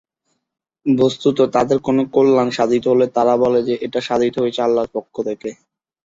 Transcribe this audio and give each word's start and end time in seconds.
বস্তুত 0.85 1.37
তাদের 1.55 1.77
কোনো 1.83 2.01
কল্যাণ 2.13 2.49
সাধিত 2.57 2.83
হলে 2.87 3.05
তারা 3.17 3.33
বলে 3.43 3.59
যে, 3.67 3.73
এটা 3.85 3.99
সাধিত 4.07 4.35
হয়েছে 4.39 4.59
আল্লাহর 4.63 4.93
পক্ষ 4.95 5.15
থেকে। 5.27 5.49